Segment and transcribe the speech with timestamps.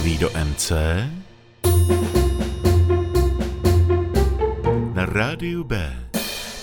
[0.00, 0.72] Kvído MC
[4.94, 5.76] na rádiu B.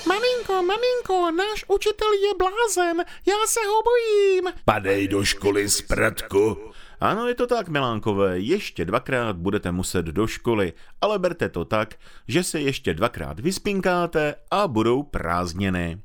[0.07, 2.97] Maminko, maminko, náš učitel je blázen,
[3.27, 4.53] já se ho bojím.
[4.65, 6.57] Padej do školy, spratku.
[6.99, 11.95] Ano, je to tak, Milánkové, ještě dvakrát budete muset do školy, ale berte to tak,
[12.27, 16.01] že se ještě dvakrát vyspinkáte a budou prázdněny.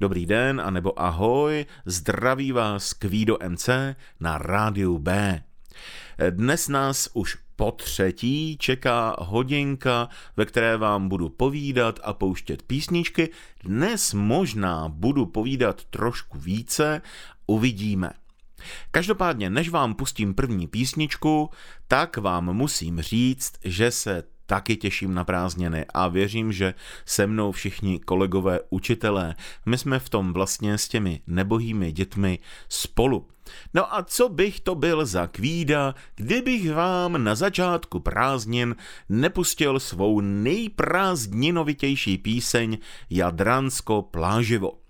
[0.00, 3.68] Dobrý den, anebo ahoj, zdraví vás Kvído MC
[4.20, 5.42] na rádiu B.
[6.30, 13.28] Dnes nás už po třetí čeká hodinka, ve které vám budu povídat a pouštět písničky.
[13.64, 17.02] Dnes možná budu povídat trošku více,
[17.46, 18.10] uvidíme.
[18.90, 21.50] Každopádně, než vám pustím první písničku,
[21.88, 26.74] tak vám musím říct, že se taky těším na prázdniny a věřím, že
[27.06, 29.34] se mnou všichni kolegové učitelé.
[29.66, 33.26] My jsme v tom vlastně s těmi nebohými dětmi spolu.
[33.74, 38.76] No a co bych to byl za kvída, kdybych vám na začátku prázdnin
[39.08, 42.78] nepustil svou nejprázdninovitější píseň
[43.10, 44.89] Jadransko pláživo.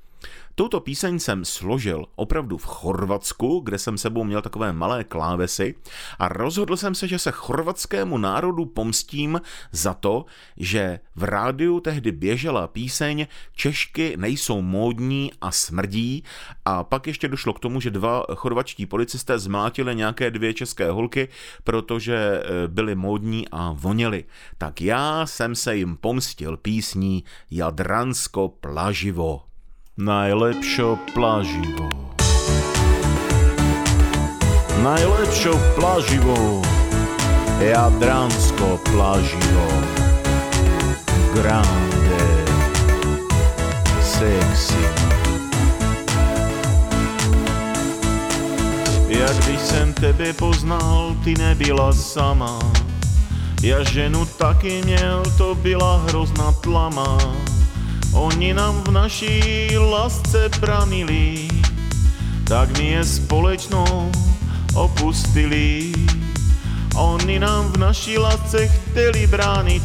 [0.60, 5.74] Touto píseň jsem složil opravdu v Chorvatsku, kde jsem sebou měl takové malé klávesy
[6.18, 9.40] a rozhodl jsem se, že se chorvatskému národu pomstím
[9.72, 10.24] za to,
[10.56, 16.24] že v rádiu tehdy běžela píseň Češky nejsou módní a smrdí
[16.64, 21.28] a pak ještě došlo k tomu, že dva chorvačtí policisté zmlátili nějaké dvě české holky,
[21.64, 24.24] protože e, byly módní a voněly.
[24.58, 29.49] Tak já jsem se jim pomstil písní Jadransko plaživo.
[29.98, 31.90] Najlepšo plaživo.
[34.86, 36.62] Najlepšo plaživo.
[37.58, 39.66] Jadransko plaživo.
[41.34, 42.22] Grande.
[43.98, 44.84] Sexy.
[49.08, 52.58] Jak když jsem tebe poznal, ty nebyla sama.
[53.62, 57.18] Já ženu taky měl, to byla hrozná tlama.
[58.12, 61.48] Oni nám v naší lásce branili,
[62.44, 64.10] tak mi je společnou
[64.74, 65.92] opustili.
[66.96, 69.82] Oni nám v naší lásce chtěli bránit,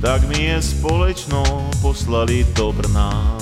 [0.00, 3.38] tak mi je společnou poslali do Brna.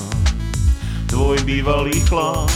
[1.05, 2.51] Tvoj bývalý chlap,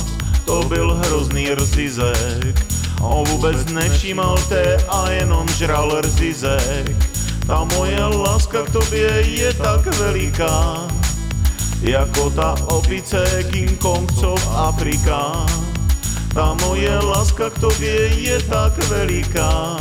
[0.45, 2.65] to byl hrozný rzizek,
[3.01, 7.12] on vůbec nevšímal te a jenom žral rzizek.
[7.47, 10.87] Ta moje láska k tobě je tak veliká,
[11.81, 15.45] jako ta opice King Kong, co v Afrika.
[16.33, 19.77] Ta moje láska k tobě je tak veliká,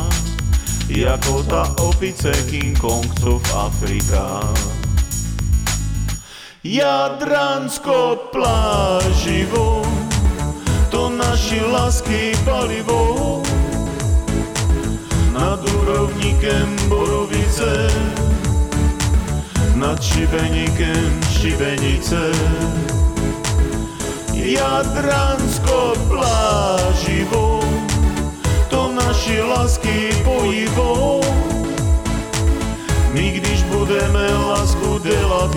[0.89, 4.41] jako ta opice King Kong, co v Afrika.
[6.65, 9.83] Jadransko pláživo,
[10.91, 13.42] to naši lásky palivo,
[15.33, 17.89] nad úrovníkem Borovice,
[19.75, 22.33] nad Šibenikem Šibenice.
[24.33, 27.61] Jadransko pláživo,
[28.69, 31.21] to naši lásky pojivo.
[33.13, 35.57] My když budeme lásku dělat,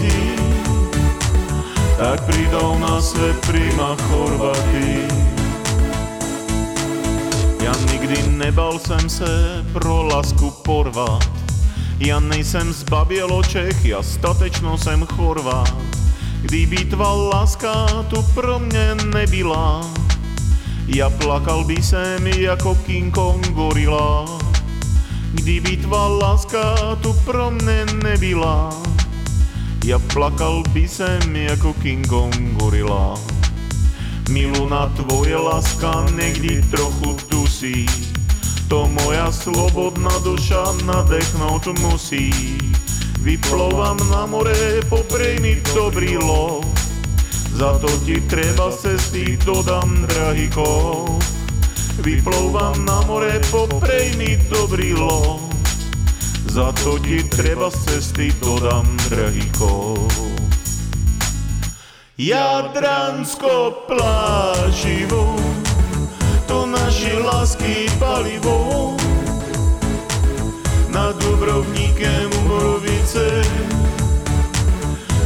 [1.97, 5.07] tak přijdou na svět prima Chorvaty.
[7.65, 9.25] Já nikdy nebal jsem se
[9.73, 11.29] pro lásku porvat.
[11.99, 15.75] Já nejsem z Baběločech, já statečno jsem Chorvat.
[16.41, 19.81] Kdyby tvá láska tu pro mě nebyla,
[20.87, 24.25] já plakal by jsem jako King Kong gorila.
[25.33, 28.69] Kdyby tvá láska tu pro mě nebyla,
[29.85, 33.34] já plakal by jsem jako King Kong gorila.
[34.29, 37.85] Miluna tvoje láska někdy trochu tusí,
[38.67, 42.31] to moja slobodná duša nadechnout musí.
[43.21, 46.65] Vyplovám na more, poprej mi dobrý lov,
[47.53, 51.21] za to ti treba cesty dodám drahý kov.
[52.01, 55.41] Vyplouvám na more, poprej mi dobrý lov,
[56.49, 60.44] za to ti treba cesty dodám drahý kov.
[62.17, 65.35] Jadransko pláživo,
[66.47, 68.95] to naši lásky palivo.
[70.95, 73.43] Nad Dubrovníkem Borovice,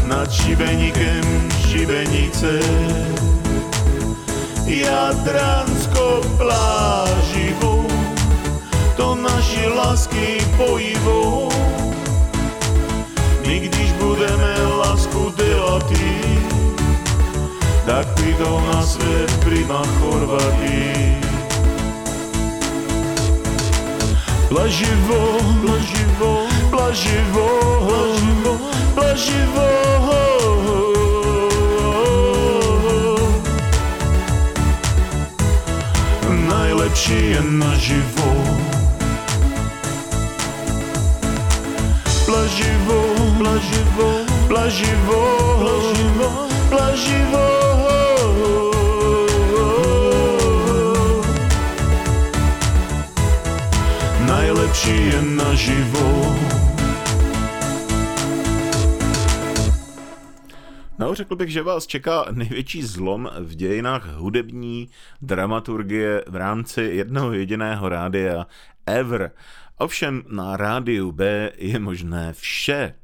[0.10, 1.22] nad Šibenikem
[1.70, 2.58] Šibenice.
[4.66, 7.86] Jadransko pláživo,
[8.98, 11.50] to naši lásky pojivo.
[13.46, 15.86] My když budeme lásku dělat,
[17.90, 21.18] tak Přijďou na svět prima Chorvati.
[24.50, 27.48] Blaživo, blaživo, blaživo,
[27.86, 28.60] blaživo,
[28.96, 29.70] blaživo.
[36.50, 38.30] Najlepší je naživo.
[42.26, 43.00] Blaživo,
[43.38, 44.10] blaživo,
[44.48, 45.22] blaživo,
[45.58, 47.46] blaživo, blaživo.
[54.26, 55.20] Najlepší je.
[61.00, 64.90] No, řekl bych, že vás čeká největší zlom v dějinách hudební
[65.22, 68.48] dramaturgie v rámci jednoho jediného rádia
[68.86, 69.32] ever.
[69.78, 72.96] Ovšem na rádiu B je možné vše.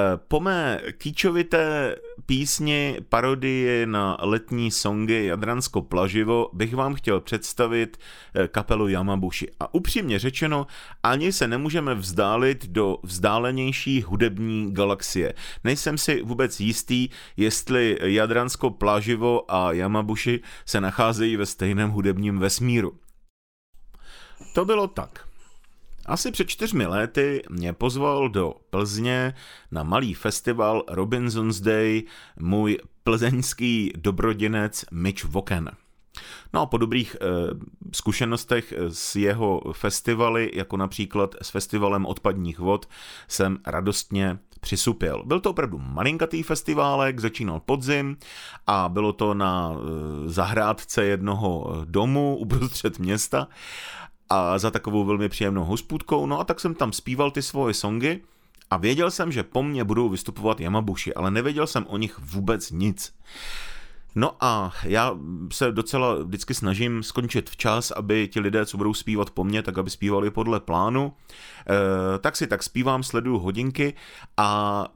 [0.00, 7.96] Eh, po mé kýčovité písni parodii na letní songy Jadransko plaživo bych vám chtěl představit
[8.34, 9.50] eh, kapelu Yamabushi.
[9.60, 10.66] A upřímně řečeno,
[11.02, 15.34] ani se nemůžeme vzdálit do vzdálenější hudební galaxie.
[15.64, 22.92] Nejsem si vůbec jistý, jestli Jadransko plaživo a Yamabushi se nacházejí ve stejném hudebním vesmíru.
[24.54, 25.29] To bylo tak.
[26.10, 29.34] Asi před čtyřmi lety mě pozval do Plzně
[29.70, 32.02] na malý festival Robinson's Day
[32.40, 35.70] můj plzeňský dobrodinec Mitch Voken.
[36.52, 37.26] No a po dobrých e,
[37.92, 42.88] zkušenostech s jeho festivaly, jako například s festivalem odpadních vod,
[43.28, 45.22] jsem radostně přisupěl.
[45.26, 48.16] Byl to opravdu malinkatý festiválek, začínal podzim
[48.66, 53.48] a bylo to na e, zahrádce jednoho domu uprostřed města
[54.30, 58.20] a za takovou velmi příjemnou hospůdkou, no a tak jsem tam zpíval ty svoje songy
[58.70, 62.70] a věděl jsem, že po mně budou vystupovat Yamabushi, ale nevěděl jsem o nich vůbec
[62.70, 63.14] nic.
[64.14, 65.16] No a já
[65.52, 69.78] se docela vždycky snažím skončit včas, aby ti lidé, co budou zpívat po mně, tak
[69.78, 71.12] aby zpívali podle plánu.
[72.14, 73.94] E, tak si tak zpívám, sleduju hodinky
[74.36, 74.86] a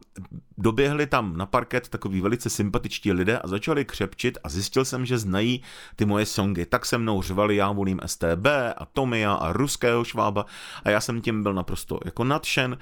[0.58, 5.18] doběhli tam na parket takový velice sympatičtí lidé a začali křepčit a zjistil jsem, že
[5.18, 5.62] znají
[5.96, 6.66] ty moje songy.
[6.66, 8.46] Tak se mnou řvali, já volím STB
[8.76, 10.46] a Tomia a ruského švába
[10.84, 12.78] a já jsem tím byl naprosto jako nadšen.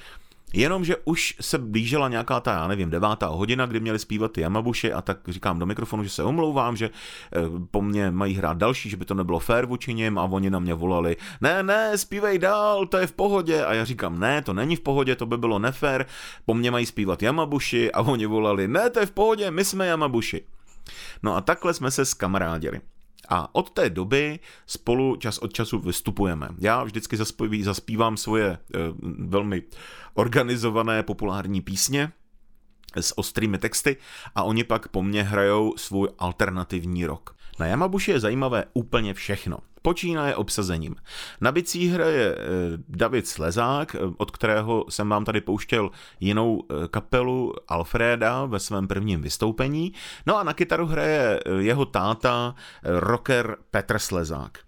[0.53, 4.93] Jenomže už se blížila nějaká ta, já nevím, devátá hodina, kdy měli zpívat ty Yamabuši
[4.93, 7.41] a tak říkám do mikrofonu, že se omlouvám, že eh,
[7.71, 10.59] po mně mají hrát další, že by to nebylo fér vůči nim a oni na
[10.59, 14.53] mě volali, ne, ne, zpívej dál, to je v pohodě a já říkám, ne, to
[14.53, 16.07] není v pohodě, to by bylo nefér,
[16.45, 19.87] po mně mají zpívat Yamabuši a oni volali, ne, to je v pohodě, my jsme
[19.87, 20.45] Yamabuši.
[21.23, 22.81] No a takhle jsme se skamarádili.
[23.33, 26.49] A od té doby spolu čas od času vystupujeme.
[26.59, 28.59] Já vždycky zaspíví, zaspívám svoje e,
[29.19, 29.63] velmi
[30.15, 32.13] organizované populární písně
[32.97, 33.97] s ostrými texty
[34.35, 37.37] a oni pak po mně hrajou svůj alternativní rok.
[37.59, 39.59] Na Yamabushi je zajímavé úplně všechno.
[39.83, 40.97] Počínaje obsazením.
[41.41, 42.39] Na bicí hraje eh,
[42.89, 45.91] David Slezák, eh, od kterého jsem vám tady pouštěl
[46.21, 49.93] jinou eh, kapelu Alfreda ve svém prvním vystoupení.
[50.27, 54.59] No a na kytaru hraje jeho táta, rocker Petr Slezák.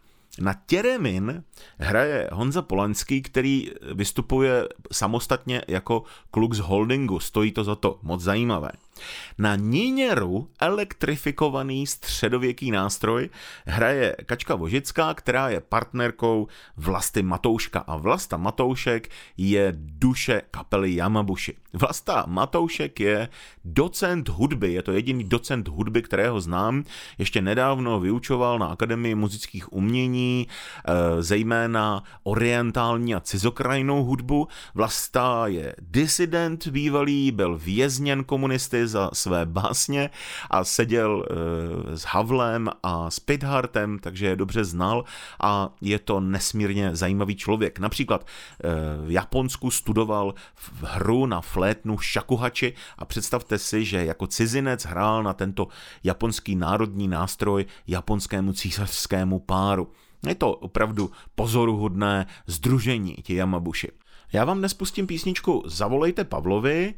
[0.40, 1.44] Na Těremin
[1.78, 7.20] hraje Honza Polanský, který vystupuje samostatně jako kluk z holdingu.
[7.20, 8.70] Stojí to za to, moc zajímavé.
[9.38, 13.30] Na Níněru elektrifikovaný středověký nástroj
[13.66, 16.46] hraje Kačka Vožická, která je partnerkou
[16.76, 21.56] Vlasty Matouška a Vlasta Matoušek je duše kapely Yamabushi.
[21.72, 23.28] Vlasta Matoušek je
[23.64, 26.84] docent hudby, je to jediný docent hudby, kterého znám.
[27.18, 34.48] Ještě nedávno vyučoval na Akademii muzických umění, eh, zejména orientální a cizokrajnou hudbu.
[34.74, 40.10] Vlasta je disident bývalý, byl vězněn komunisty za své básně
[40.50, 45.04] a seděl e, s Havlem a s Pidhartem, takže je dobře znal
[45.40, 47.78] a je to nesmírně zajímavý člověk.
[47.78, 54.26] Například e, v Japonsku studoval v hru na flétnu šakuhači a představte si, že jako
[54.26, 55.68] cizinec hrál na tento
[56.04, 59.88] japonský národní nástroj japonskému císařskému páru.
[60.26, 63.88] Je to opravdu pozoruhodné združení, ti Yamabushi.
[64.32, 66.94] Já vám dnes pustím písničku Zavolejte Pavlovi,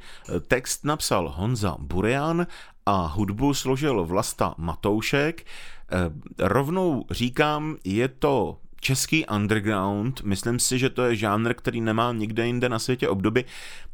[0.48, 2.46] text napsal Honza Burian
[2.86, 5.42] a hudbu složil Vlasta Matoušek.
[5.42, 12.12] Eh, rovnou říkám, je to český underground, myslím si, že to je žánr, který nemá
[12.12, 13.44] nikde jinde na světě obdoby.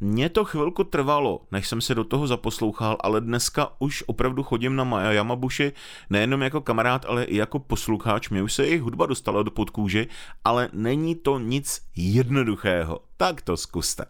[0.01, 4.77] Mně to chvilku trvalo, než jsem se do toho zaposlouchal, ale dneska už opravdu chodím
[4.77, 5.73] na Maja Yamabushi
[6.11, 8.31] nejenom jako kamarád, ale i jako posluchač.
[8.31, 10.07] Mě už se jejich hudba dostala do podkůže,
[10.45, 13.01] ale není to nic jednoduchého.
[13.17, 14.05] Tak to zkuste.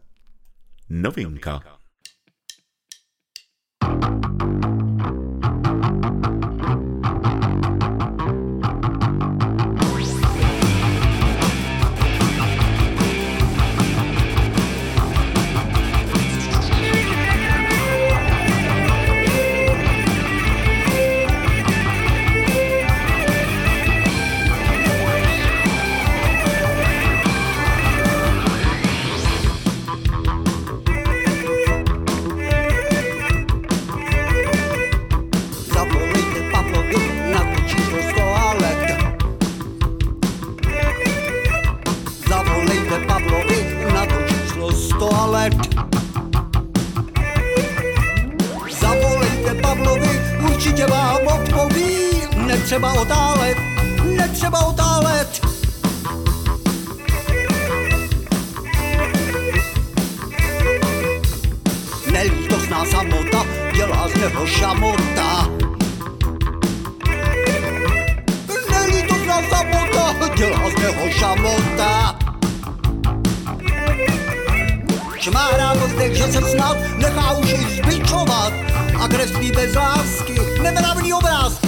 [0.89, 1.63] Novinka.
[52.73, 53.57] netřeba otálet,
[54.05, 55.41] netřeba otálet.
[62.13, 65.49] Nelítostná samota dělá z něho šamota.
[68.71, 72.19] Nelítostná samota dělá z něho šamota.
[75.19, 78.53] Šmárá to zde, že se snad nechá už i zbičovat
[79.01, 81.62] Agresivní bez lásky nemravný obrázky.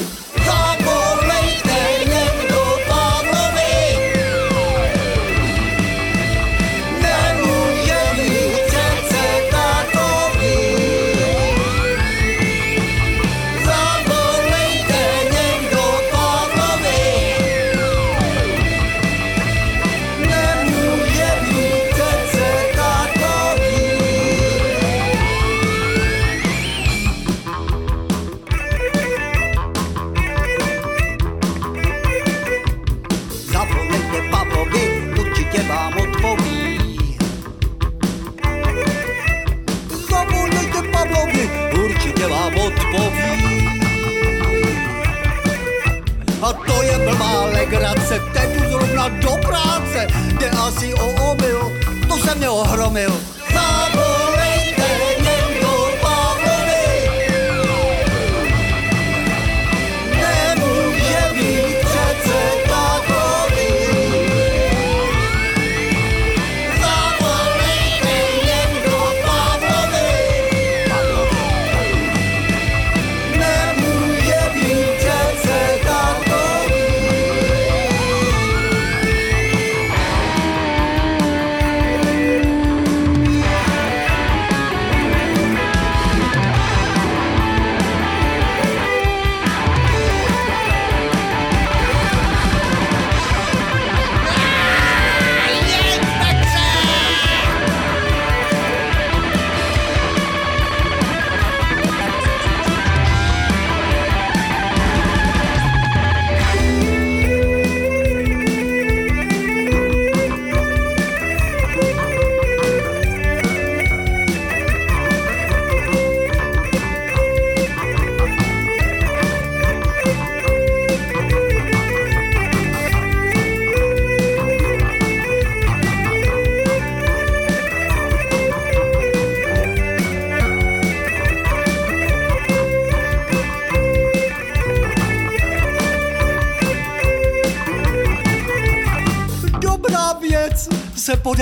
[49.95, 50.07] se,
[50.39, 51.73] jde asi o omyl,
[52.09, 53.34] to jsem mě ohromil.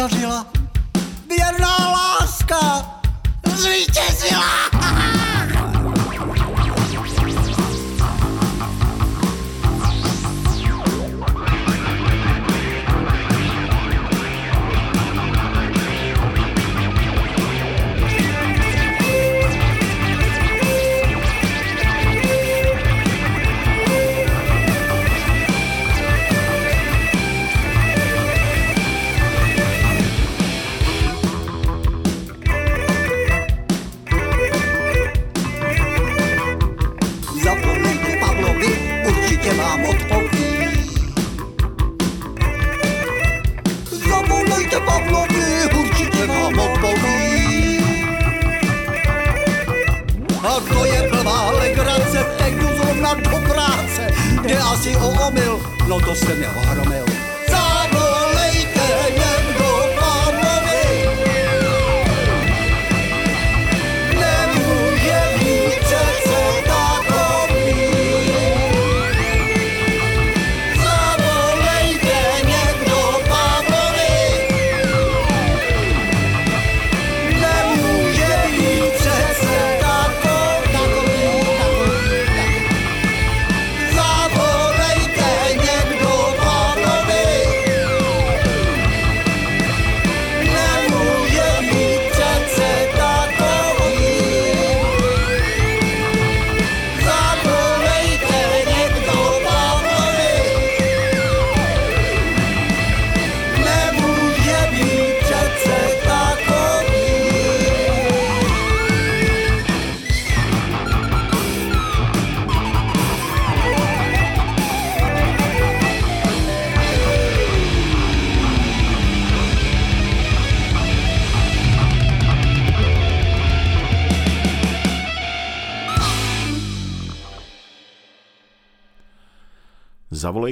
[0.02, 0.41] 到时了。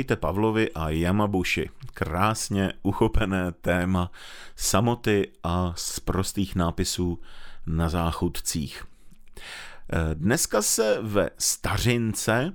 [0.01, 1.71] Zavolejte Pavlovi a Yamabushi.
[1.95, 4.11] Krásně uchopené téma
[4.57, 7.19] samoty a z prostých nápisů
[7.67, 8.85] na záchudcích.
[10.15, 12.53] Dneska se ve Stařince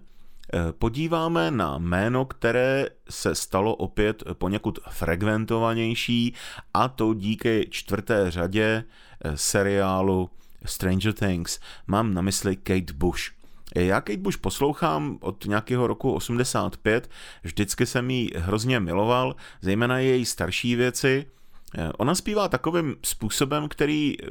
[0.53, 6.33] Eh, podíváme na jméno, které se stalo opět poněkud frekventovanější
[6.73, 8.83] a to díky čtvrté řadě
[9.23, 10.29] eh, seriálu
[10.65, 11.59] Stranger Things.
[11.87, 13.34] Mám na mysli Kate Bush.
[13.75, 17.09] Já Kate Bush poslouchám od nějakého roku 85,
[17.43, 21.25] vždycky jsem ji hrozně miloval, zejména její starší věci,
[21.97, 24.27] ona zpívá takovým způsobem, který eh,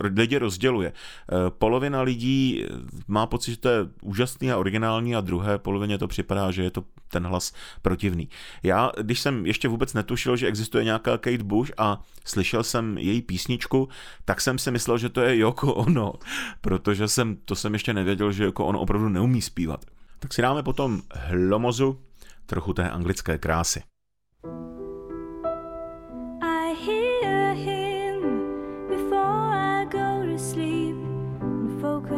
[0.00, 0.92] lidi rozděluje.
[0.92, 2.64] Eh, polovina lidí
[3.08, 6.70] má pocit, že to je úžasný a originální a druhé polovině to připadá, že je
[6.70, 7.52] to ten hlas
[7.82, 8.28] protivný.
[8.62, 13.22] Já, když jsem ještě vůbec netušil, že existuje nějaká Kate Bush a slyšel jsem její
[13.22, 13.88] písničku,
[14.24, 16.12] tak jsem si myslel, že to je Joko Ono,
[16.60, 19.84] protože jsem, to jsem ještě nevěděl, že Joko Ono opravdu neumí zpívat.
[20.18, 22.00] Tak si dáme potom hlomozu,
[22.46, 23.82] trochu té anglické krásy.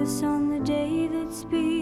[0.00, 1.79] Focus on the day that's been.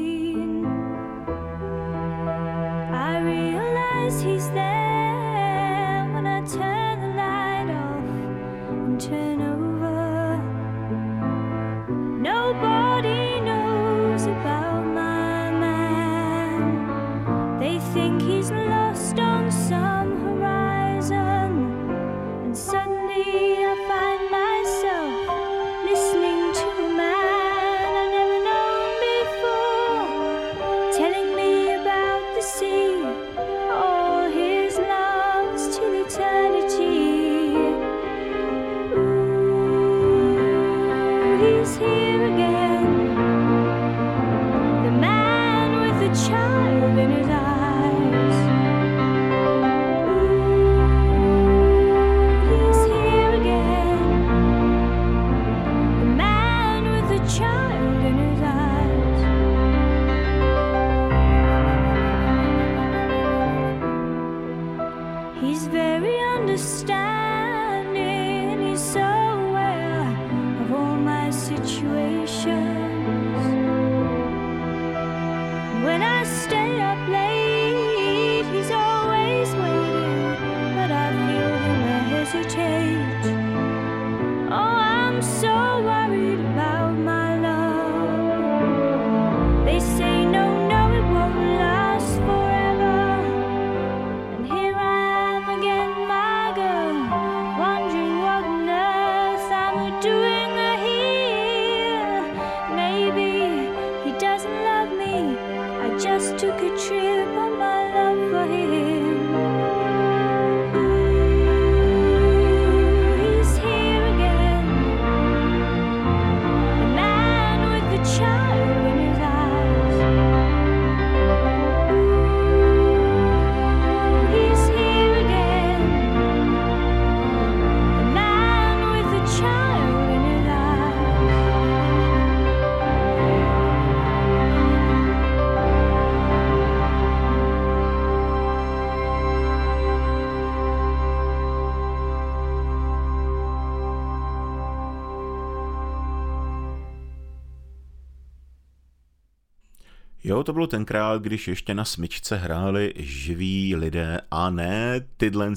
[150.49, 155.57] To bylo tenkrát, když ještě na smyčce hráli živí lidé a ne tyhle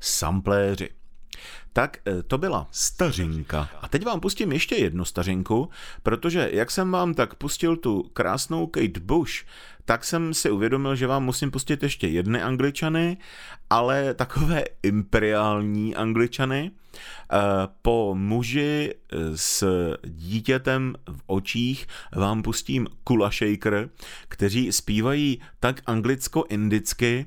[0.00, 0.88] sampléři.
[1.72, 3.68] Tak eh, to byla stařinka.
[3.94, 5.68] Teď vám pustím ještě jednu stařinku,
[6.02, 9.32] protože jak jsem vám tak pustil tu krásnou Kate Bush,
[9.84, 13.16] tak jsem si uvědomil, že vám musím pustit ještě jedny angličany,
[13.70, 16.70] ale takové imperiální angličany.
[17.32, 17.38] Eh,
[17.82, 19.64] Po muži eh, s
[20.06, 23.88] dítětem v očích vám pustím Kula Shaker,
[24.28, 27.26] kteří zpívají tak anglicko-indicky,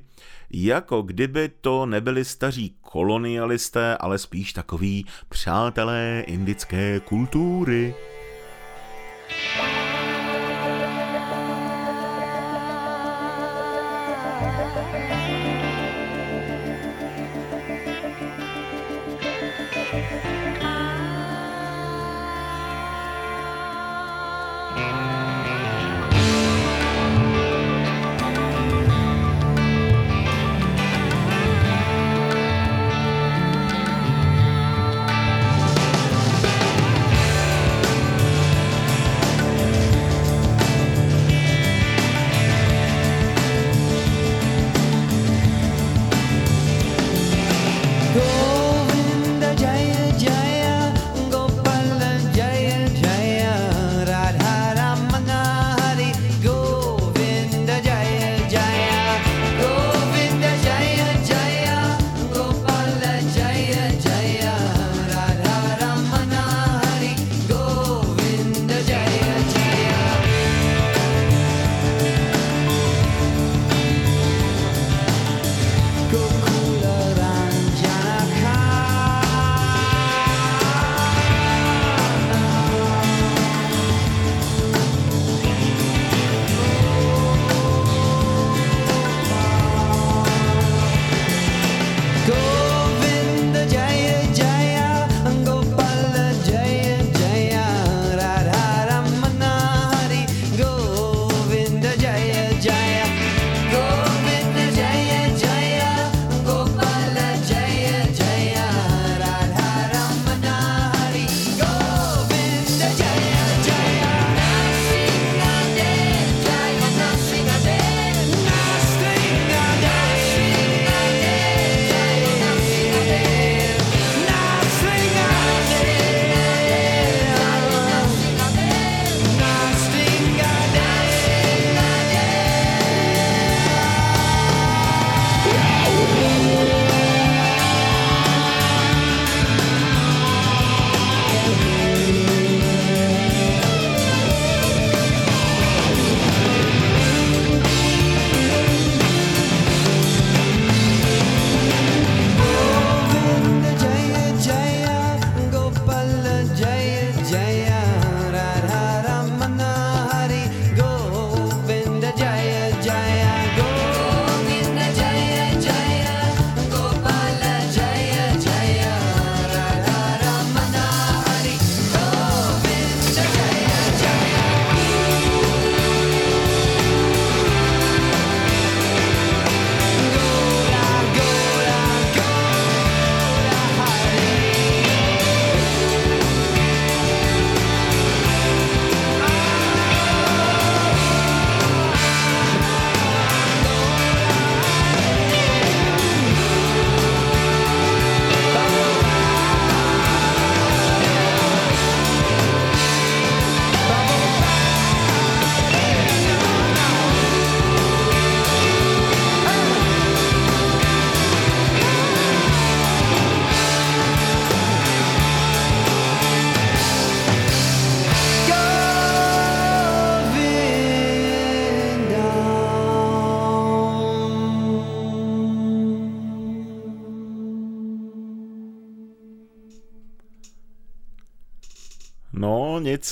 [0.50, 7.94] jako kdyby to nebyli staří kolonialisté, ale spíš takoví přátelé indické kultury.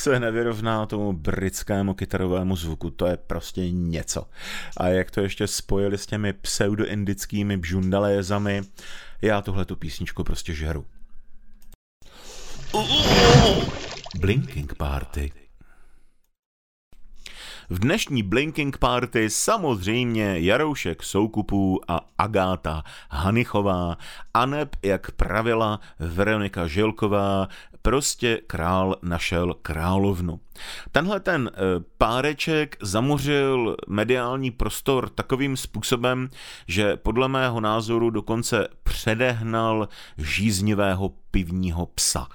[0.07, 4.27] Se nevyrovná tomu britskému kytarovému zvuku, to je prostě něco.
[4.77, 8.63] A jak to ještě spojili s těmi pseudoindickými bžundalézami,
[9.23, 10.85] já tuhle tu písničku prostě žeru.
[14.21, 15.33] Blinking Party
[17.71, 23.97] v dnešní Blinking Party samozřejmě Jaroušek Soukupů a Agáta Hanichová,
[24.35, 27.49] aneb, jak pravila Veronika Žilková,
[27.87, 30.41] prostě král našel královnu.
[30.93, 31.59] Tenhle ten eh,
[31.99, 36.29] páreček zamořil mediální prostor takovým způsobem,
[36.69, 42.29] že podle mého názoru dokonce předehnal žíznivého pivního psa.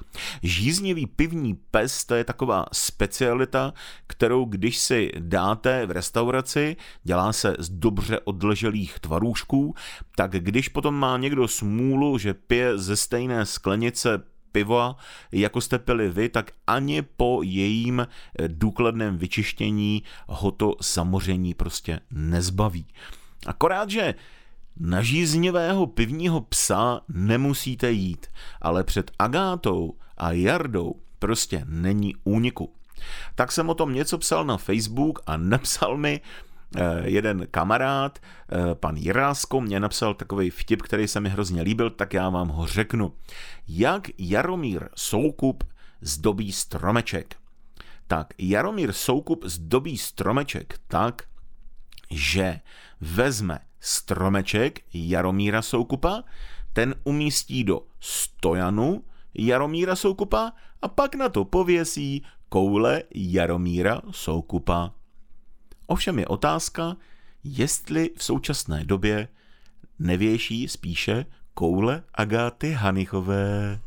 [0.43, 3.73] Žíznivý pivní pes to je taková specialita,
[4.07, 9.75] kterou když si dáte v restauraci, dělá se z dobře odleželých tvarůžků,
[10.15, 14.95] tak když potom má někdo smůlu, že pije ze stejné sklenice pivo,
[15.31, 21.99] jako jste pili vy, tak ani po jejím eh, důkladném vyčištění ho to zamoření prostě
[22.11, 22.85] nezbaví.
[23.45, 24.15] Akorát, že
[24.79, 28.27] na žíznivého pivního psa nemusíte jít,
[28.61, 32.73] ale před Agátou a Jardou prostě není úniku.
[33.35, 36.21] Tak jsem o tom něco psal na Facebook a napsal mi,
[37.03, 42.13] jeden kamarád, eh, pan Jirásko, mě napsal takový vtip, který se mi hrozně líbil, tak
[42.13, 43.13] já vám ho řeknu.
[43.67, 45.63] Jak Jaromír Soukup
[46.01, 47.35] zdobí stromeček?
[48.07, 51.23] Tak Jaromír Soukup zdobí stromeček tak,
[52.11, 52.59] že
[53.01, 56.23] vezme stromeček Jaromíra Soukupa,
[56.73, 59.03] ten umístí do stojanu
[59.33, 65.00] Jaromíra Soukupa a pak na to pověsí koule Jaromíra Soukupa.
[65.91, 66.97] Ovšem je otázka,
[67.43, 69.27] jestli v současné době
[69.99, 73.79] nevěší spíše koule Agáty Hanichové.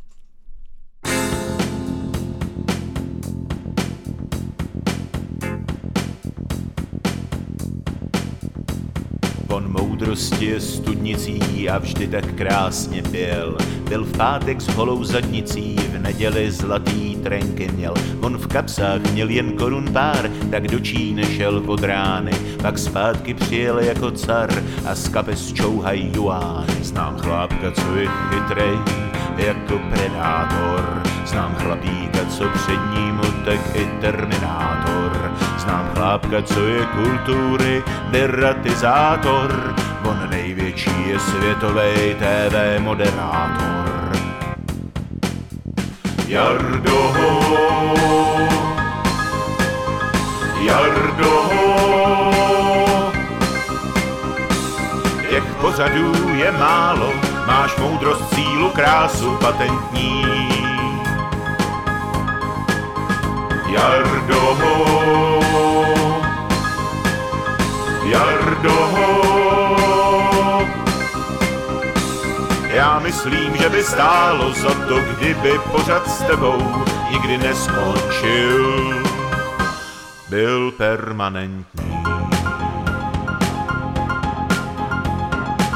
[10.05, 13.57] Moudrosti je studnicí a vždy tak krásně pil.
[13.89, 17.95] Byl v pátek s holou zadnicí, v neděli zlatý trenky měl.
[18.21, 22.33] On v kapsách měl jen korun pár, tak do Číny šel od rány.
[22.63, 26.75] Pak zpátky přijel jako car a z kapes čouhaj juány.
[26.83, 28.79] Znám chlápka, co je chytrej,
[29.37, 31.03] jako predátor.
[31.27, 35.33] Znám chlapíka, co před ním utek i terminátor.
[35.59, 39.75] Znám chlápka, co je kultury, deratizátor.
[40.45, 44.13] Největší je světový TV moderátor.
[46.27, 47.15] Jardo,
[50.61, 51.51] Jardo,
[55.31, 57.13] těch pořadů je málo,
[57.47, 60.25] máš moudrost, sílu, krásu patentní.
[63.69, 64.59] Jardo,
[68.05, 69.34] Jardo,
[72.75, 76.59] Já myslím, že by stálo za to, kdyby pořad s tebou
[77.13, 79.03] nikdy neskončil.
[80.31, 81.95] Byl permanentní.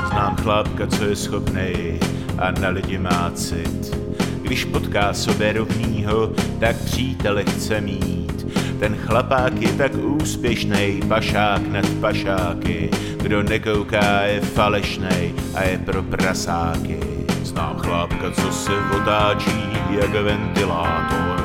[0.09, 2.01] Znám chlapka, co je schopnej
[2.39, 3.97] a na lidi má cit.
[4.43, 8.47] Když potká sobě rovnýho, tak přítele chce mít.
[8.79, 12.91] Ten chlapák je tak úspěšný, pašák nad pašáky.
[13.29, 16.97] Kdo nekouká je falešnej a je pro prasáky.
[17.45, 21.37] Znám chlápka, co se otáčí jak ventilátor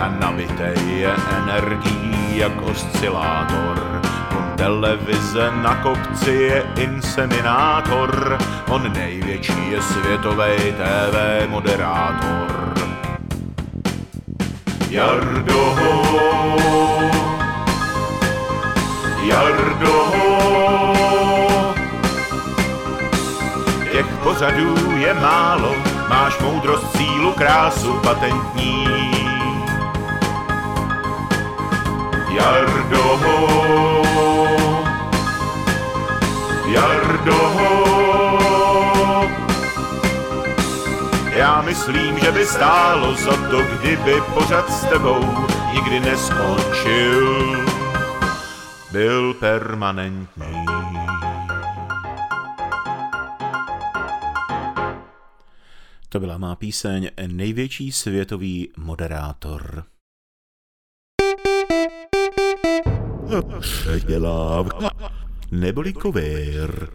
[0.00, 4.02] a nabitej je energií jak oscilátor.
[4.38, 8.38] On televize na kopci je inseminátor,
[8.68, 12.74] on největší je světový TV moderátor.
[14.90, 15.76] Jardo,
[19.22, 20.10] Jardo,
[24.40, 25.74] pořadů je málo,
[26.08, 28.86] máš moudrost, sílu, krásu patentní.
[32.30, 33.20] Jardo,
[36.66, 37.50] Jardo,
[41.36, 47.56] Já myslím, že by stálo za to, kdyby pořad s tebou nikdy neskončil.
[48.92, 50.69] Byl permanentní.
[56.12, 59.84] To byla má píseň Největší světový moderátor.
[63.60, 64.90] Předělávka
[65.50, 66.90] neboli kovér.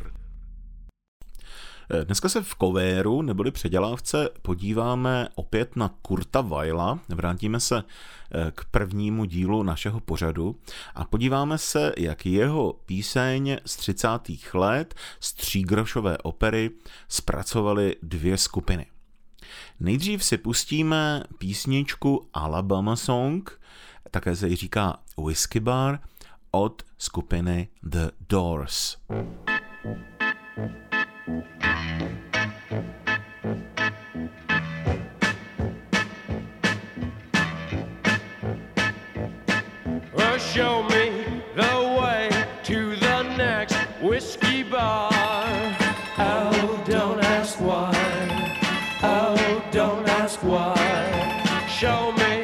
[2.03, 6.99] Dneska se v Kovéru, neboli předělávce, podíváme opět na Kurta Weila.
[7.09, 10.55] Vrátíme se eh, k prvnímu dílu našeho pořadu
[10.95, 14.09] a podíváme se, jak jeho píseň z 30.
[14.53, 16.71] let z třígrošové opery
[17.07, 18.85] zpracovali dvě skupiny.
[19.79, 23.61] Nejdřív si pustíme písničku Alabama Song,
[24.11, 25.99] také se ji říká Whiskey Bar,
[26.51, 28.97] od skupiny The Doors.
[40.13, 41.14] Well, show me
[51.75, 52.34] Show me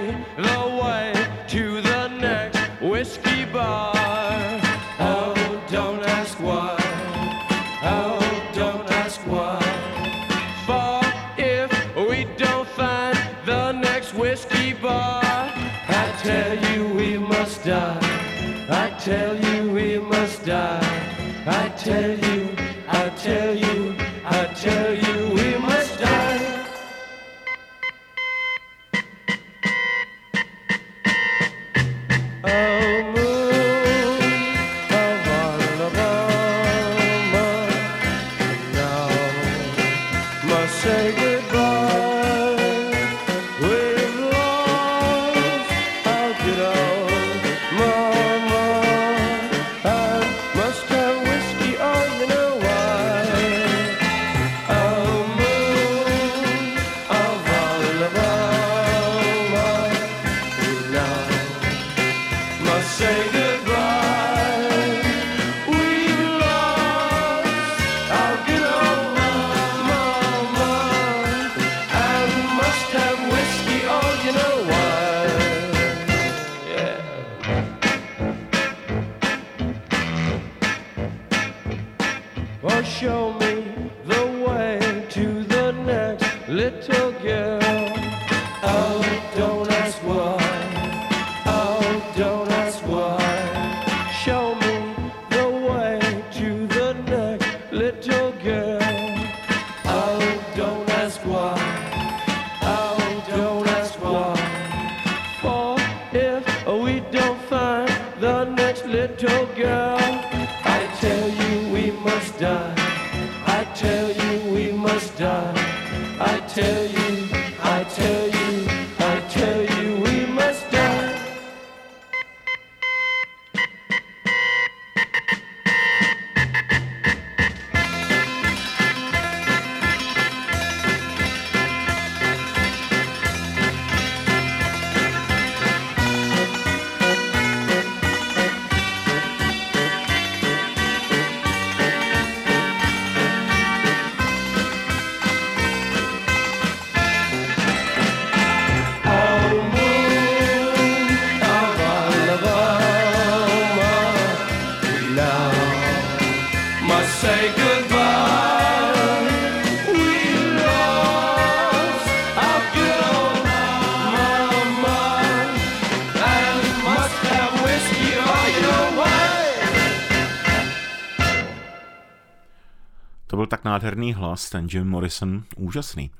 [174.51, 176.11] ten Jim Morrison, úžasný.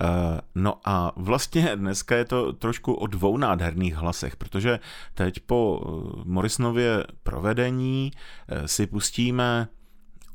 [0.00, 4.80] Eh, No a vlastně dneska je to trošku o dvou nádherných hlasech, protože
[5.14, 8.12] teď po eh, Morrisonově provedení
[8.48, 9.68] eh, si pustíme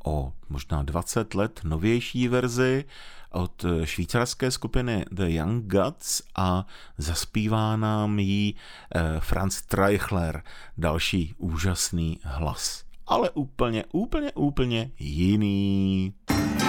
[0.04, 2.84] o možná 20 let novější verzi
[3.32, 6.66] od švýcarské skupiny The Young Guts a
[6.98, 8.56] zaspívá nám jí
[9.18, 10.42] Franz Treichler,
[10.78, 12.84] další úžasný hlas.
[13.06, 16.14] Ale úplně, úplně, úplně jiný.
[16.30, 16.59] Show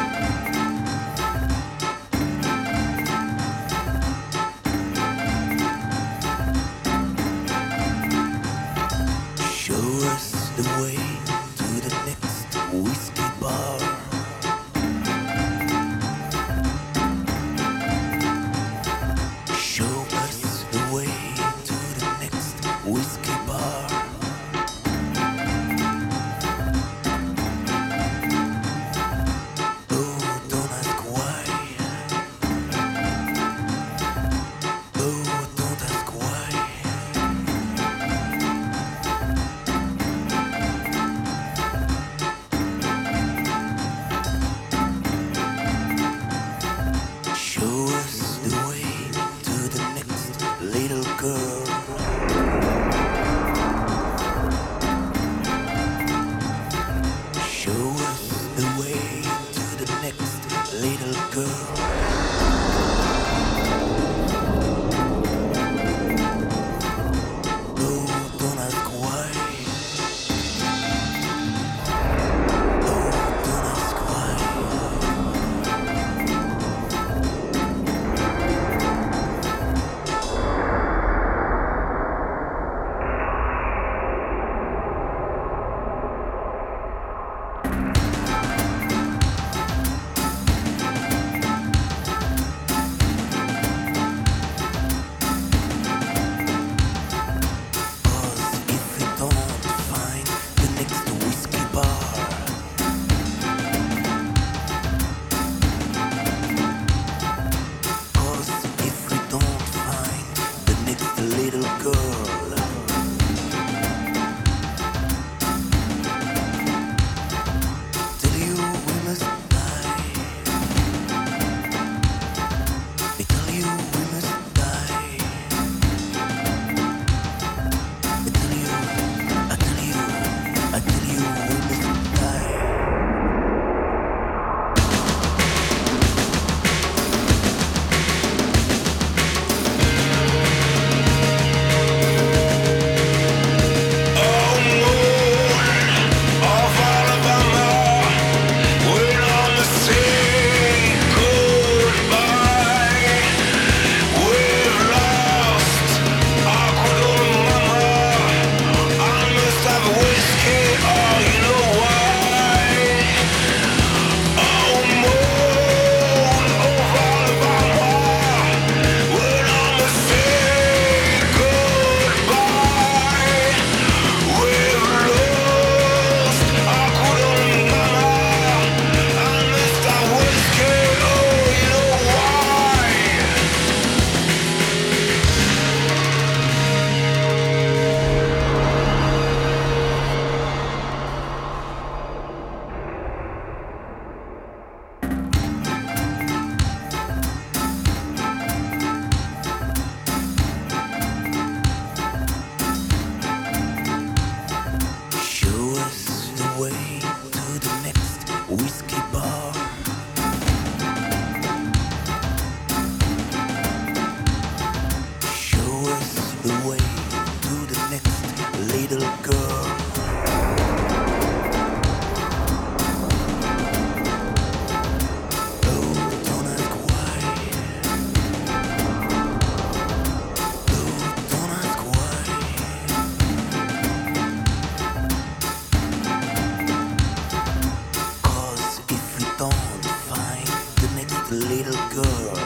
[241.31, 242.40] little girl.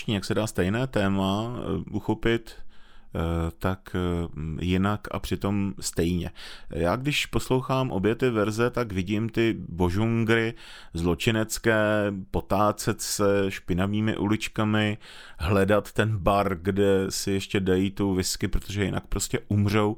[0.00, 6.30] Zvláštní, jak se dá stejné téma eh, uchopit eh, tak eh, jinak a přitom stejně.
[6.70, 10.54] Já když poslouchám obě ty verze, tak vidím ty božungry
[10.94, 14.98] zločinecké, potácet se špinavými uličkami,
[15.38, 19.96] hledat ten bar, kde si ještě dají tu whisky, protože jinak prostě umřou.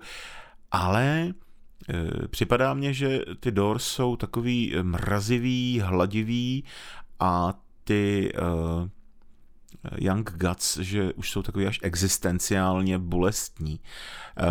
[0.70, 1.34] Ale
[2.30, 6.64] připadá mně, že ty Doors jsou takový mrazivý, hladivý
[7.20, 8.88] a ty uh,
[9.98, 13.80] Young Guts, že už jsou takový až existenciálně bolestní.
[14.40, 14.46] Uh,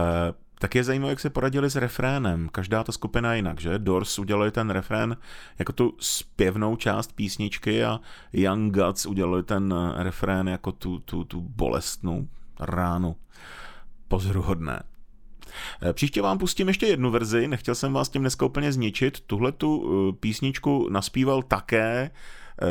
[0.60, 2.50] tak je zajímavé, jak se poradili s refrénem.
[2.50, 3.80] Každá ta skupina jinak, že?
[3.80, 5.18] Doors udělali ten refrén
[5.60, 8.00] jako tu zpěvnou část písničky a
[8.34, 12.28] Young Guts udělali ten refrén jako tu, tu, tu bolestnou
[12.60, 13.16] ránu.
[14.08, 14.84] Pozoruhodné.
[15.94, 19.20] Příště vám pustím ještě jednu verzi, nechtěl jsem vás tím dneska úplně zničit.
[19.20, 22.12] Tuhle tu písničku naspíval také Eh,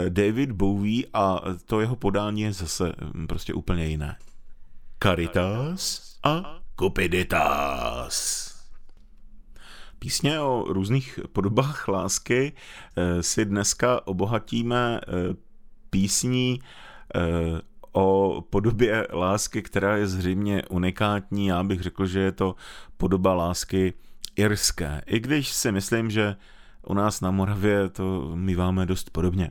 [0.09, 4.17] David Bowie a to jeho podání je zase hm, prostě úplně jiné.
[5.03, 8.51] Caritas a Cupiditas.
[9.99, 12.53] Písně o různých podobách lásky
[12.97, 15.35] eh, si dneska obohatíme eh,
[15.91, 16.61] písní
[17.93, 21.47] o podobě lásky, která je zřejmě unikátní.
[21.47, 22.55] Já bych řekl, že je to
[22.97, 23.95] podoba lásky
[24.37, 25.03] irské.
[25.07, 26.37] I když si myslím, že
[26.87, 29.51] u nás na Moravě to míváme dost podobně.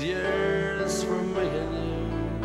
[0.00, 2.42] Year's for and you.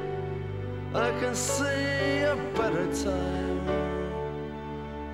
[0.93, 3.65] I can see a better time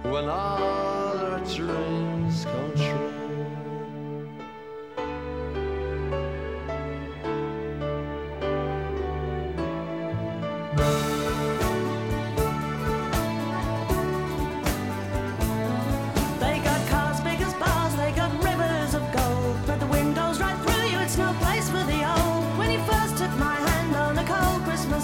[0.04, 0.77] when all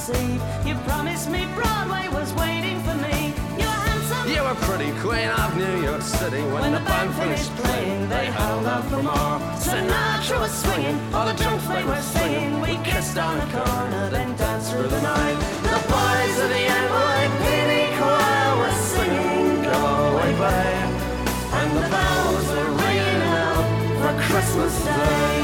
[0.10, 3.34] Eve, you promised me Broadway was waiting for me.
[3.60, 4.26] You were handsome.
[4.30, 8.10] You were pretty queen of New York City when, When the band finished playing.
[8.10, 9.40] They held out for more.
[9.56, 12.60] Sinatra was swinging, all the drunks they were singing.
[12.60, 15.38] We kissed on the corner, then danced through the night.
[15.72, 19.80] The boys of the NYPD choir were singing, Go
[20.12, 20.92] away, babe.
[21.60, 23.66] And the bells were ringing out
[24.02, 25.43] for Christmas Day.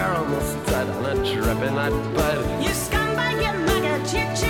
[0.00, 2.38] caramel strut on a trip and bud.
[2.64, 4.49] You scumbag, you mugger, chit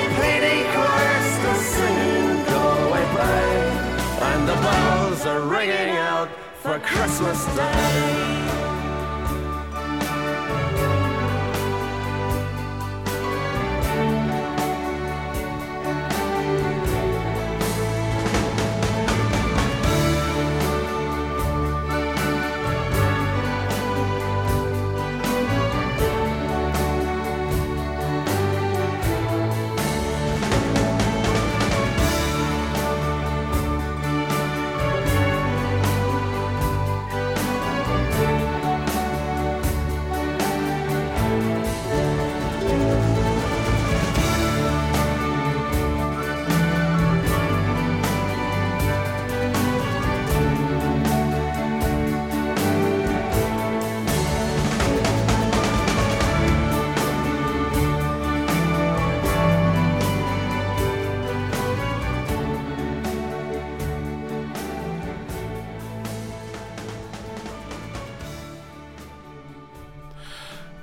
[4.41, 6.27] And the bells are ringing out
[6.63, 8.70] for Christmas Day.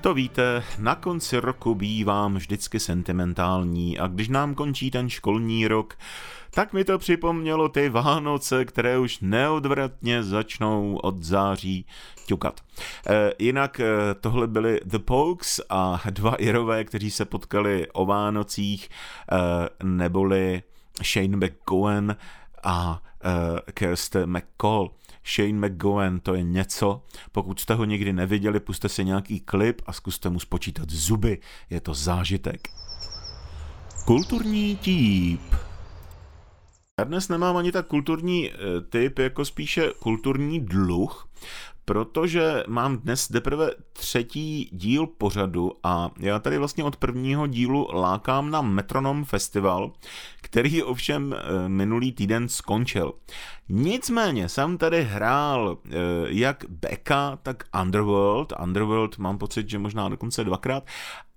[0.08, 5.94] To víte, na konci roku bývám vždycky sentimentální a když nám končí ten školní rok,
[6.50, 11.86] tak mi to připomnělo ty Vánoce, které už neodvratně začnou od září
[12.26, 12.60] ťukat.
[13.08, 13.84] E, jinak e,
[14.20, 20.62] tohle byly The Pokes a dva Irové, kteří se potkali o Vánocích, e, neboli
[21.04, 22.16] Shane McGowan
[22.64, 24.90] a e, Kirsten McCall.
[25.28, 27.02] Shane McGowan to je něco,
[27.32, 31.38] pokud jste ho nikdy neviděli, puste si nějaký klip a zkuste mu spočítat zuby,
[31.70, 32.68] je to zážitek.
[34.04, 35.40] Kulturní típ.
[36.98, 41.28] Já dnes nemám ani tak kulturní eh, typ, jako spíše kulturní dluh,
[41.88, 48.50] protože mám dnes teprve třetí díl pořadu a já tady vlastně od prvního dílu lákám
[48.50, 49.92] na Metronom Festival,
[50.42, 53.12] který ovšem eh, minulý týden skončil.
[53.68, 55.90] Nicméně jsem tady hrál eh,
[56.26, 58.52] jak Becca, tak Underworld.
[58.62, 60.84] Underworld mám pocit, že možná dokonce dvakrát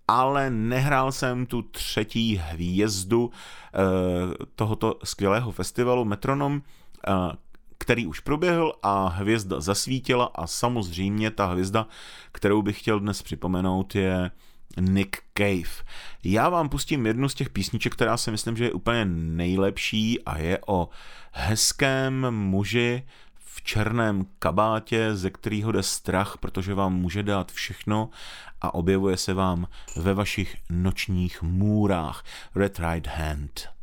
[0.07, 3.79] ale nehrál jsem tu třetí hvězdu eh,
[4.55, 6.61] tohoto skvělého festivalu Metronom,
[7.81, 11.87] který už proběhl a hvězda zasvítila a samozřejmě ta hvězda,
[12.31, 14.31] kterou bych chtěl dnes připomenout, je
[14.79, 15.85] Nick Cave.
[16.23, 20.37] Já vám pustím jednu z těch písniček, která si myslím, že je úplně nejlepší a
[20.37, 20.89] je o
[21.31, 23.03] hezkém muži
[23.45, 28.09] v černém kabátě, ze kterého jde strach, protože vám může dát všechno
[28.61, 32.23] a objevuje se vám ve vašich nočních můrách.
[32.55, 33.80] Red Right Hand.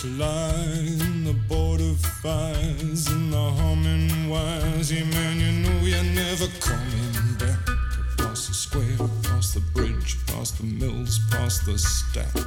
[0.00, 4.90] Secrets the border fires and the humming wires.
[4.90, 7.68] Yeah, man, you know you're never coming back.
[8.14, 12.46] Across the square, across the bridge, past the mills, past the stacks.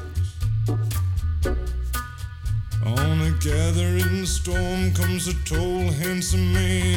[2.85, 6.92] On a gathering storm comes a tall, handsome man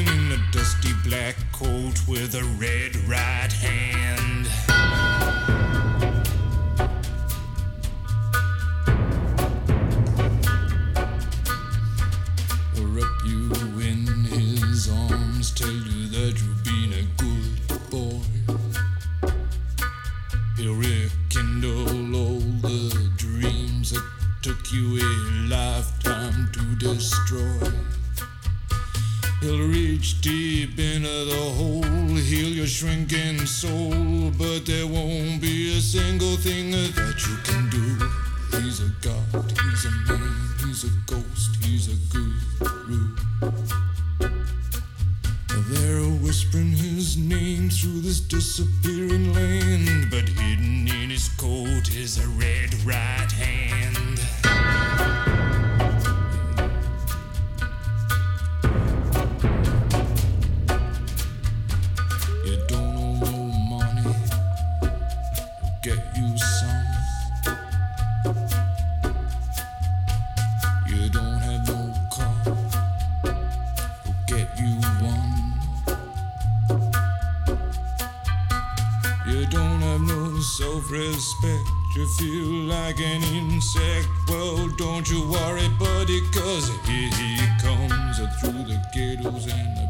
[81.96, 84.06] You feel like an insect.
[84.28, 89.85] Well, don't you worry, buddy, cause here he comes uh, through the ghettos and the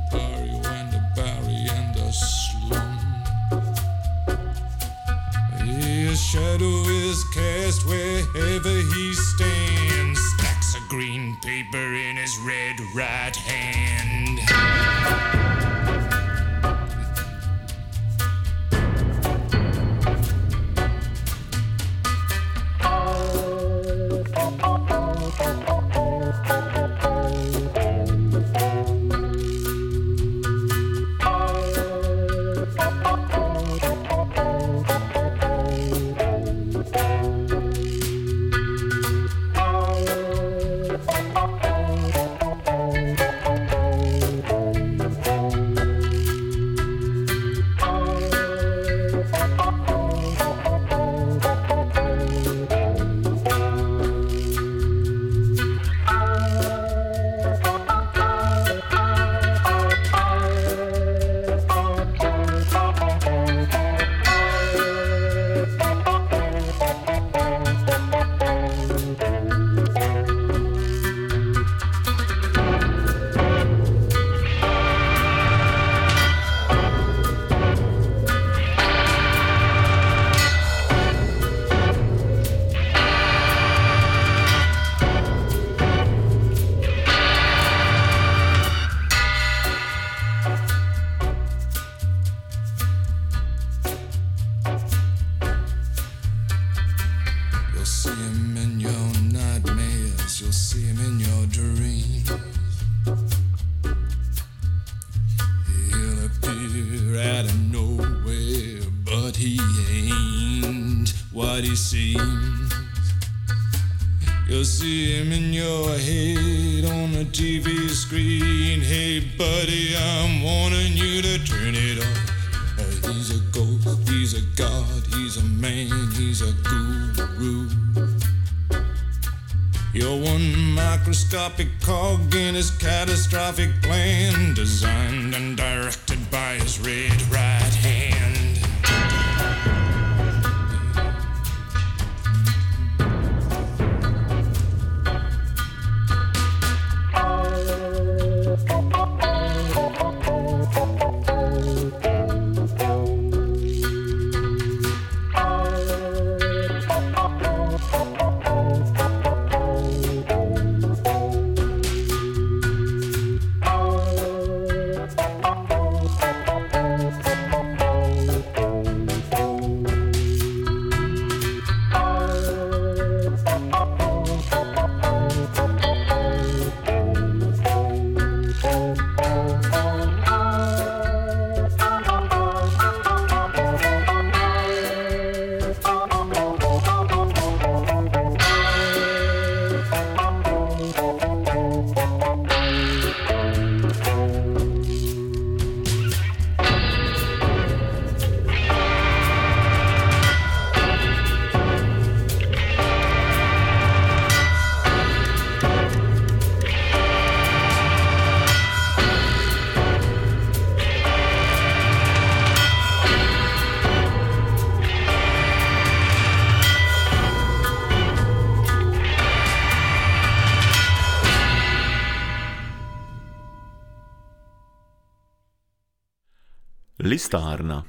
[227.27, 227.83] Listárna.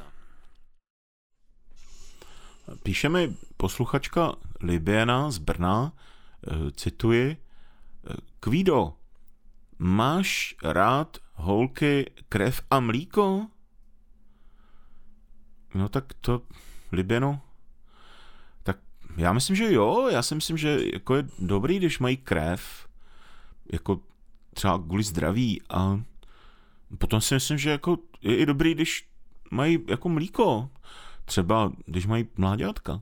[2.84, 8.94] Píše mi posluchačka Libiana z Brna, eh, cituji, eh, Kvído,
[9.78, 13.48] máš rád holky krev a mlíko?
[15.74, 16.42] No tak to,
[16.92, 17.42] Libiano,
[18.64, 18.78] tak
[19.18, 22.88] já myslím, že jo, já si myslím, že jako je dobrý, když mají krev,
[23.74, 24.02] jako
[24.54, 26.02] třeba kvůli zdraví a
[26.98, 29.08] potom si myslím, že jako je i dobrý, když
[29.52, 30.70] mají jako mlíko.
[31.26, 33.02] Třeba, když mají mláďátka.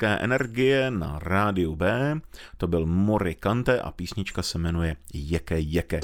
[0.00, 2.20] Africké energie na rádiu B,
[2.56, 6.00] to byl Mori Kante a písnička se jmenuje Jeke Jeke.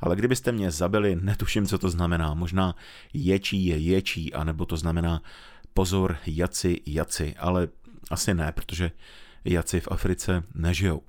[0.00, 2.34] Ale kdybyste mě zabili, netuším, co to znamená.
[2.34, 2.74] Možná
[3.12, 5.22] ječí je ječí, anebo to znamená
[5.74, 7.68] pozor, jaci, jaci, ale
[8.10, 8.90] asi ne, protože
[9.44, 11.02] jaci v Africe nežijou.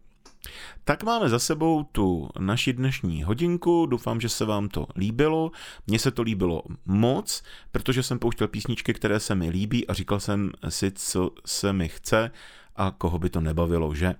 [0.83, 5.51] Tak máme za sebou tu naši dnešní hodinku, doufám, že se vám to líbilo.
[5.87, 10.19] Mně se to líbilo moc, protože jsem pouštěl písničky, které se mi líbí a říkal
[10.19, 12.31] jsem si, co se mi chce
[12.75, 14.15] a koho by to nebavilo, že?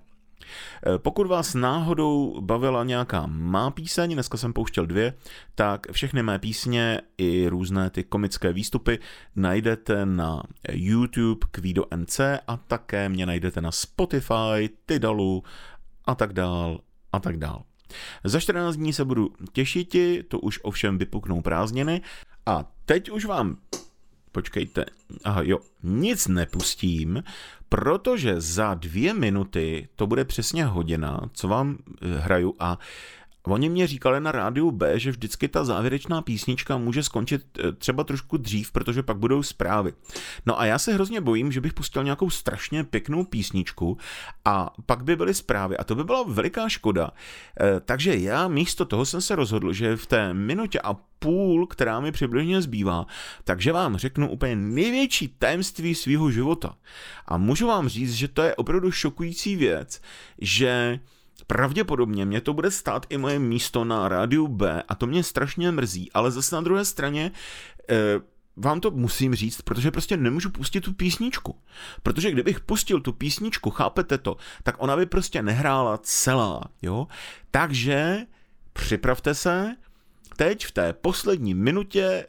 [0.86, 5.14] Eh, Pokud vás náhodou bavila nějaká má píseň, dneska jsem pouštěl dvě,
[5.54, 8.98] tak všechny mé písně i různé ty komické výstupy
[9.36, 10.42] najdete na
[10.72, 15.42] YouTube Kvido NC a také mě najdete na Spotify, Tidalu
[16.04, 16.80] a tak dál
[17.12, 17.62] a tak dál.
[18.24, 19.96] Za 14 dní se budu těšit,
[20.28, 22.00] to už ovšem vypuknou prázdniny
[22.46, 23.56] a teď už vám
[24.32, 24.84] počkejte,
[25.24, 27.22] aha jo, nic nepustím,
[27.68, 32.78] protože za dvě minuty to bude přesně hodina, co vám eh, hraju a
[33.46, 38.04] Oni mě říkali na rádiu B, že vždycky ta závěrečná písnička může skončit eh, třeba
[38.04, 39.92] trošku dřív, protože pak budou zprávy.
[40.46, 43.98] No a já se hrozně bojím, že bych pustil nějakou strašně pěknou písničku
[44.44, 47.10] a pak by byly zprávy a to by byla veliká škoda.
[47.60, 52.00] Eh, Takže já místo toho jsem se rozhodl, že v té minutě a půl, která
[52.00, 53.06] mi přibližně zbývá,
[53.44, 56.74] takže vám řeknu úplně největší tajemství svého života.
[57.26, 60.00] A můžu vám říct, že to je opravdu šokující věc,
[60.40, 61.00] že
[61.46, 65.70] Pravděpodobně mě to bude stát i moje místo na rádiu B a to mě strašně
[65.70, 67.30] mrzí, ale zase na druhé straně
[67.90, 67.94] eh,
[68.56, 71.58] vám to musím říct, protože prostě nemůžu pustit tu písničku.
[72.02, 77.06] Protože kdybych pustil tu písničku, chápete to, tak ona by prostě nehrála celá, jo?
[77.50, 78.26] Takže
[78.72, 79.76] připravte se,
[80.36, 82.26] teď v té poslední minutě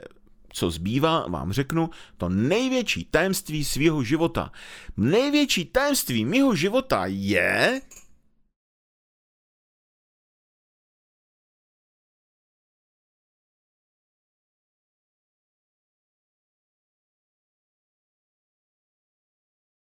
[0.53, 4.51] co zbývá, vám řeknu to největší tajemství svého života.
[4.97, 7.81] Největší tajemství mého života je,